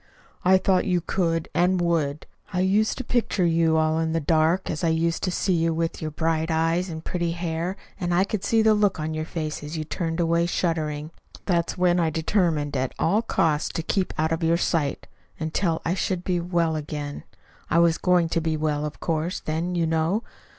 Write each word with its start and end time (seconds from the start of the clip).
"I 0.43 0.57
thought 0.57 0.85
you 0.87 0.99
could 0.99 1.47
and 1.53 1.79
would. 1.79 2.25
I 2.51 2.61
used 2.61 2.97
to 2.97 3.03
picture 3.03 3.45
you 3.45 3.77
all 3.77 3.99
in 3.99 4.13
the 4.13 4.19
dark, 4.19 4.67
as 4.67 4.83
I 4.83 4.87
used 4.87 5.21
to 5.21 5.31
see 5.31 5.53
you 5.53 5.75
with 5.75 6.01
your 6.01 6.09
bright 6.09 6.49
eyes 6.49 6.89
and 6.89 7.05
pretty 7.05 7.33
hair, 7.33 7.75
and 7.99 8.11
I 8.11 8.23
could 8.23 8.43
see 8.43 8.63
the 8.63 8.73
look 8.73 8.99
on 8.99 9.13
your 9.13 9.25
face 9.25 9.61
as 9.63 9.77
you 9.77 9.83
turned 9.83 10.19
away 10.19 10.47
shuddering. 10.47 11.11
That's 11.45 11.77
when 11.77 11.99
I 11.99 12.09
determined 12.09 12.75
at 12.75 12.95
all 12.97 13.21
costs 13.21 13.69
to 13.73 13.83
keep 13.83 14.11
out 14.17 14.31
of 14.31 14.41
your 14.41 14.57
sight 14.57 15.05
until 15.39 15.83
I 15.85 15.93
should 15.93 16.23
be 16.23 16.39
well 16.39 16.75
again. 16.75 17.21
I 17.69 17.77
was 17.77 17.99
going 17.99 18.27
to 18.29 18.41
be 18.41 18.57
well, 18.57 18.85
of 18.87 18.99
course, 18.99 19.39
then, 19.41 19.75
you 19.75 19.85
know. 19.85 20.23